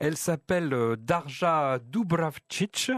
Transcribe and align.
Elle 0.00 0.16
s'appelle 0.16 0.72
euh, 0.72 0.96
Darja 0.96 1.78
Dubravcic. 1.84 2.90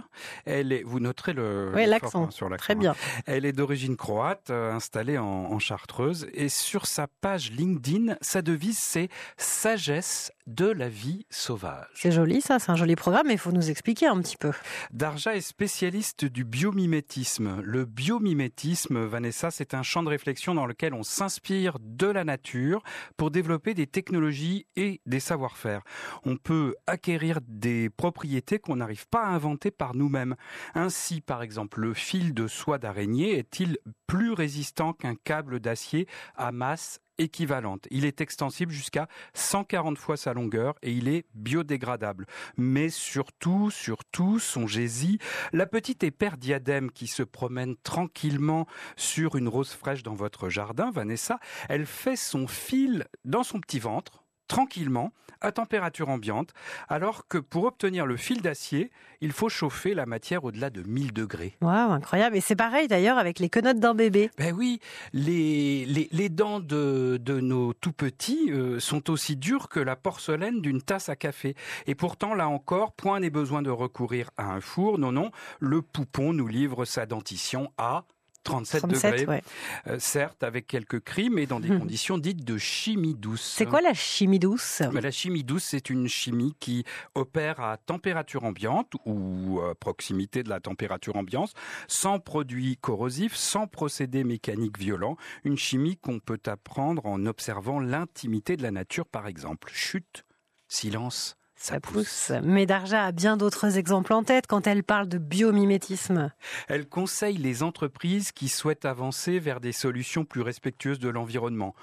Elle 0.46 0.72
est, 0.72 0.82
vous 0.84 1.00
noterez 1.00 1.32
le, 1.32 1.72
Oui, 1.74 1.84
l'accent. 1.86 2.24
hein, 2.24 2.30
sur 2.30 2.48
l'accent, 2.48 2.64
Très 2.64 2.74
hein. 2.74 2.78
bien. 2.78 2.94
Elle 3.26 3.44
est 3.44 3.52
d'origine 3.52 3.96
croate, 3.96 4.50
euh, 4.50 4.72
installée 4.72 5.18
en, 5.18 5.24
en 5.26 5.58
Chartreuse. 5.58 6.28
Et 6.32 6.48
sur 6.48 6.86
sa 6.86 7.06
page 7.08 7.50
LinkedIn, 7.52 8.16
sa 8.20 8.40
devise, 8.40 8.78
c'est 8.78 9.08
sagesse 9.36 10.32
de 10.46 10.66
la 10.66 10.88
vie 10.88 11.26
sauvage. 11.30 11.86
C'est 11.94 12.10
joli 12.12 12.40
ça, 12.40 12.58
c'est 12.58 12.70
un 12.70 12.76
joli 12.76 12.96
programme, 12.96 13.26
mais 13.28 13.34
il 13.34 13.38
faut 13.38 13.52
nous 13.52 13.70
expliquer 13.70 14.06
un 14.06 14.20
petit 14.20 14.36
peu. 14.36 14.50
Darja 14.92 15.36
est 15.36 15.40
spécialiste 15.40 16.24
du 16.24 16.44
biomimétisme. 16.44 17.60
Le 17.62 17.84
biomimétisme, 17.84 19.04
Vanessa, 19.04 19.50
c'est 19.50 19.74
un 19.74 19.82
champ 19.82 20.02
de 20.02 20.08
réflexion 20.08 20.54
dans 20.54 20.66
lequel 20.66 20.94
on 20.94 21.02
s'inspire 21.02 21.76
de 21.80 22.06
la 22.06 22.24
nature 22.24 22.82
pour 23.16 23.30
développer 23.30 23.74
des 23.74 23.86
technologies 23.86 24.66
et 24.76 25.00
des 25.06 25.20
savoir-faire. 25.20 25.82
On 26.24 26.36
peut 26.36 26.74
acquérir 26.92 27.40
des 27.48 27.88
propriétés 27.88 28.58
qu'on 28.58 28.76
n'arrive 28.76 29.08
pas 29.08 29.22
à 29.22 29.30
inventer 29.30 29.70
par 29.70 29.94
nous-mêmes. 29.94 30.36
Ainsi, 30.74 31.22
par 31.22 31.42
exemple, 31.42 31.80
le 31.80 31.94
fil 31.94 32.34
de 32.34 32.46
soie 32.46 32.76
d'araignée 32.76 33.38
est-il 33.38 33.78
plus 34.06 34.32
résistant 34.32 34.92
qu'un 34.92 35.14
câble 35.14 35.58
d'acier 35.58 36.06
à 36.36 36.52
masse 36.52 37.00
équivalente? 37.16 37.88
Il 37.90 38.04
est 38.04 38.20
extensible 38.20 38.72
jusqu'à 38.72 39.08
140 39.32 39.96
fois 39.96 40.18
sa 40.18 40.34
longueur 40.34 40.74
et 40.82 40.92
il 40.92 41.08
est 41.08 41.24
biodégradable. 41.32 42.26
Mais 42.58 42.90
surtout, 42.90 43.70
surtout, 43.70 44.38
songez-y, 44.38 45.18
la 45.54 45.64
petite 45.64 46.04
épère 46.04 46.36
diadème 46.36 46.90
qui 46.90 47.06
se 47.06 47.22
promène 47.22 47.74
tranquillement 47.82 48.66
sur 48.96 49.36
une 49.36 49.48
rose 49.48 49.72
fraîche 49.72 50.02
dans 50.02 50.14
votre 50.14 50.50
jardin, 50.50 50.90
Vanessa, 50.90 51.38
elle 51.70 51.86
fait 51.86 52.16
son 52.16 52.46
fil 52.46 53.06
dans 53.24 53.44
son 53.44 53.60
petit 53.60 53.78
ventre 53.78 54.21
tranquillement, 54.52 55.12
à 55.40 55.50
température 55.50 56.10
ambiante, 56.10 56.50
alors 56.90 57.26
que 57.26 57.38
pour 57.38 57.64
obtenir 57.64 58.04
le 58.04 58.18
fil 58.18 58.42
d'acier, 58.42 58.90
il 59.22 59.32
faut 59.32 59.48
chauffer 59.48 59.94
la 59.94 60.04
matière 60.04 60.44
au-delà 60.44 60.68
de 60.68 60.82
1000 60.82 61.14
degrés. 61.14 61.56
Waouh, 61.62 61.90
incroyable. 61.92 62.36
Et 62.36 62.42
c'est 62.42 62.54
pareil 62.54 62.86
d'ailleurs 62.86 63.16
avec 63.16 63.38
les 63.38 63.48
quenottes 63.48 63.80
d'un 63.80 63.94
bébé. 63.94 64.30
Ben 64.36 64.54
oui, 64.54 64.78
les, 65.14 65.86
les, 65.86 66.06
les 66.12 66.28
dents 66.28 66.60
de, 66.60 67.18
de 67.18 67.40
nos 67.40 67.72
tout 67.72 67.92
petits 67.92 68.52
euh, 68.52 68.78
sont 68.78 69.08
aussi 69.08 69.36
dures 69.36 69.70
que 69.70 69.80
la 69.80 69.96
porcelaine 69.96 70.60
d'une 70.60 70.82
tasse 70.82 71.08
à 71.08 71.16
café. 71.16 71.54
Et 71.86 71.94
pourtant, 71.94 72.34
là 72.34 72.46
encore, 72.46 72.92
point 72.92 73.20
n'est 73.20 73.30
besoin 73.30 73.62
de 73.62 73.70
recourir 73.70 74.28
à 74.36 74.52
un 74.52 74.60
four. 74.60 74.98
Non, 74.98 75.12
non, 75.12 75.30
le 75.60 75.80
poupon 75.80 76.34
nous 76.34 76.46
livre 76.46 76.84
sa 76.84 77.06
dentition 77.06 77.72
à 77.78 78.04
37, 78.44 78.80
37, 78.82 79.12
degrés. 79.20 79.26
ouais. 79.26 79.42
Euh, 79.86 79.98
certes, 79.98 80.42
avec 80.42 80.66
quelques 80.66 81.00
cris, 81.00 81.30
mais 81.30 81.46
dans 81.46 81.60
des 81.60 81.70
Mhm. 81.70 81.78
conditions 81.80 82.18
dites 82.18 82.44
de 82.44 82.58
chimie 82.58 83.14
douce. 83.14 83.54
C'est 83.56 83.66
quoi 83.66 83.80
la 83.80 83.94
chimie 83.94 84.38
douce? 84.38 84.82
Mais 84.92 85.00
La 85.00 85.10
chimie 85.10 85.44
douce, 85.44 85.64
c'est 85.64 85.90
une 85.90 86.08
chimie 86.08 86.54
qui 86.60 86.84
opère 87.14 87.60
à 87.60 87.76
température 87.76 88.44
ambiante 88.44 88.92
ou 89.06 89.60
à 89.60 89.74
proximité 89.74 90.42
de 90.42 90.48
la 90.48 90.60
température 90.60 91.16
ambiante, 91.16 91.52
sans 91.88 92.18
produits 92.18 92.76
corrosifs, 92.76 93.36
sans 93.36 93.66
procédés 93.66 94.24
mécaniques 94.24 94.78
violents. 94.78 95.16
Une 95.44 95.56
chimie 95.56 95.96
qu'on 95.96 96.18
peut 96.18 96.40
apprendre 96.46 97.06
en 97.06 97.24
observant 97.26 97.78
l'intimité 97.80 98.56
de 98.56 98.62
la 98.62 98.70
nature, 98.70 99.06
par 99.06 99.26
exemple. 99.26 99.70
Chute, 99.72 100.24
silence, 100.68 101.36
ça, 101.62 101.78
pousse. 101.80 102.32
Mais 102.42 102.66
Darja 102.66 103.04
a 103.04 103.12
bien 103.12 103.36
d'autres 103.36 103.78
exemples 103.78 104.12
en 104.12 104.24
tête 104.24 104.46
quand 104.48 104.66
elle 104.66 104.82
parle 104.82 105.08
de 105.08 105.18
biomimétisme. 105.18 106.32
Elle 106.66 106.88
conseille 106.88 107.36
les 107.36 107.62
entreprises 107.62 108.32
qui 108.32 108.48
souhaitent 108.48 108.84
avancer 108.84 109.38
vers 109.38 109.60
des 109.60 109.72
solutions 109.72 110.24
plus 110.24 110.42
respectueuses 110.42 110.98
de 110.98 111.08
l'environnement. 111.08 111.74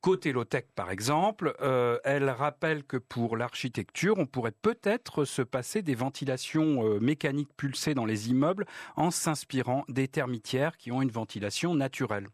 Côté 0.00 0.32
low-tech, 0.32 0.64
par 0.74 0.90
exemple, 0.90 1.54
euh, 1.60 1.98
elle 2.04 2.30
rappelle 2.30 2.84
que 2.84 2.96
pour 2.96 3.36
l'architecture, 3.36 4.14
on 4.16 4.24
pourrait 4.24 4.50
peut-être 4.50 5.26
se 5.26 5.42
passer 5.42 5.82
des 5.82 5.94
ventilations 5.94 6.86
euh, 6.86 6.98
mécaniques 7.00 7.54
pulsées 7.54 7.92
dans 7.92 8.06
les 8.06 8.30
immeubles 8.30 8.64
en 8.96 9.10
s'inspirant 9.10 9.84
des 9.88 10.08
termitières 10.08 10.78
qui 10.78 10.90
ont 10.90 11.02
une 11.02 11.10
ventilation 11.10 11.74
naturelle. 11.74 12.28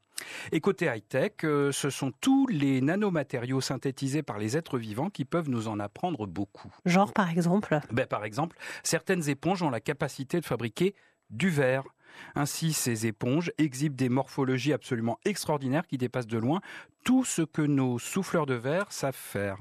Et 0.52 0.60
côté 0.60 0.86
high-tech, 0.86 1.32
euh, 1.42 1.72
ce 1.72 1.90
sont 1.90 2.12
tous 2.20 2.46
les 2.46 2.80
nanomatériaux 2.80 3.60
synthétisés 3.60 4.22
par 4.22 4.38
les 4.38 4.56
êtres 4.56 4.78
vivants 4.78 5.10
qui 5.10 5.24
peuvent 5.24 5.50
nous 5.50 5.66
en 5.66 5.80
apprendre 5.80 6.28
beaucoup. 6.28 6.72
Genre 6.84 7.12
par 7.12 7.30
exemple? 7.30 7.80
Ben, 7.90 8.06
par 8.06 8.24
exemple, 8.24 8.56
certaines 8.84 9.28
éponges 9.28 9.62
ont 9.62 9.70
la 9.70 9.80
capacité 9.80 10.40
de 10.40 10.46
fabriquer 10.46 10.94
du 11.30 11.50
verre. 11.50 11.82
Ainsi, 12.34 12.72
ces 12.72 13.06
éponges 13.06 13.52
exhibent 13.58 13.96
des 13.96 14.08
morphologies 14.08 14.72
absolument 14.72 15.18
extraordinaires 15.24 15.86
qui 15.86 15.98
dépassent 15.98 16.26
de 16.26 16.38
loin 16.38 16.60
tout 17.04 17.24
ce 17.24 17.42
que 17.42 17.62
nos 17.62 17.98
souffleurs 17.98 18.46
de 18.46 18.54
verre 18.54 18.90
savent 18.90 19.14
faire. 19.14 19.58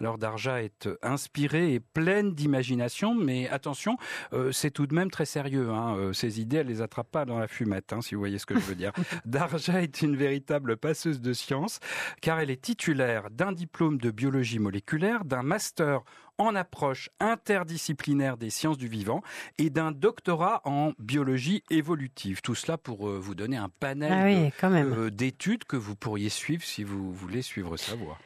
Alors 0.00 0.18
Darja 0.18 0.62
est 0.62 0.88
inspirée 1.02 1.74
et 1.74 1.80
pleine 1.80 2.34
d'imagination, 2.34 3.14
mais 3.14 3.48
attention, 3.48 3.96
euh, 4.32 4.52
c'est 4.52 4.70
tout 4.70 4.86
de 4.86 4.94
même 4.94 5.10
très 5.10 5.26
sérieux. 5.26 5.70
Hein. 5.70 5.96
Euh, 5.96 6.12
Ces 6.12 6.40
idées, 6.40 6.58
elle 6.58 6.66
les 6.66 6.82
attrape 6.82 7.10
pas 7.10 7.24
dans 7.24 7.38
la 7.38 7.48
fumette, 7.48 7.92
hein, 7.92 8.00
si 8.00 8.14
vous 8.14 8.20
voyez 8.20 8.38
ce 8.38 8.46
que 8.46 8.54
je 8.54 8.60
veux 8.60 8.74
dire. 8.74 8.92
Darja 9.24 9.82
est 9.82 10.02
une 10.02 10.16
véritable 10.16 10.76
passeuse 10.76 11.20
de 11.20 11.32
science, 11.32 11.80
car 12.20 12.40
elle 12.40 12.50
est 12.50 12.62
titulaire 12.62 13.30
d'un 13.30 13.52
diplôme 13.52 13.98
de 13.98 14.10
biologie 14.10 14.58
moléculaire, 14.58 15.24
d'un 15.24 15.42
master 15.42 16.02
en 16.38 16.54
approche 16.54 17.10
interdisciplinaire 17.18 18.36
des 18.36 18.50
sciences 18.50 18.78
du 18.78 18.88
vivant 18.88 19.22
et 19.58 19.70
d'un 19.70 19.90
doctorat 19.92 20.62
en 20.64 20.92
biologie 20.98 21.62
évolutive. 21.68 22.40
Tout 22.42 22.54
cela 22.54 22.78
pour 22.78 23.08
euh, 23.08 23.18
vous 23.18 23.34
donner 23.34 23.56
un 23.56 23.68
panel 23.68 24.12
Ah 24.12 24.24
oui, 24.24 24.52
euh, 24.64 25.10
d'études 25.10 25.64
que 25.64 25.76
vous 25.76 25.96
pourriez 25.96 26.28
suivre 26.28 26.62
si 26.62 26.84
vous 26.84 27.12
voulez 27.12 27.42
suivre 27.42 27.76
sa 27.76 27.96
voie. 27.96 28.18